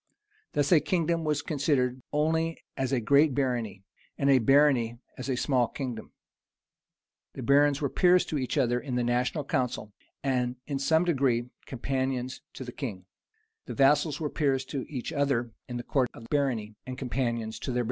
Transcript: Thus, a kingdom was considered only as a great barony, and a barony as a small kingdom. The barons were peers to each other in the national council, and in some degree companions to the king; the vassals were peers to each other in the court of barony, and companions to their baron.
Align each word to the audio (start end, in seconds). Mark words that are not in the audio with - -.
Thus, 0.53 0.71
a 0.71 0.79
kingdom 0.79 1.23
was 1.23 1.43
considered 1.43 2.01
only 2.11 2.57
as 2.75 2.91
a 2.91 2.99
great 2.99 3.35
barony, 3.35 3.83
and 4.17 4.31
a 4.31 4.39
barony 4.39 4.97
as 5.15 5.29
a 5.29 5.37
small 5.37 5.67
kingdom. 5.67 6.11
The 7.33 7.43
barons 7.43 7.81
were 7.81 7.89
peers 7.91 8.25
to 8.25 8.39
each 8.39 8.57
other 8.57 8.79
in 8.79 8.95
the 8.95 9.03
national 9.03 9.43
council, 9.43 9.93
and 10.23 10.55
in 10.65 10.79
some 10.79 11.05
degree 11.05 11.51
companions 11.67 12.41
to 12.55 12.63
the 12.63 12.71
king; 12.71 13.05
the 13.67 13.75
vassals 13.75 14.19
were 14.19 14.31
peers 14.31 14.65
to 14.73 14.87
each 14.89 15.13
other 15.13 15.51
in 15.67 15.77
the 15.77 15.83
court 15.83 16.09
of 16.15 16.27
barony, 16.31 16.73
and 16.87 16.97
companions 16.97 17.59
to 17.59 17.71
their 17.71 17.73
baron. 17.75 17.79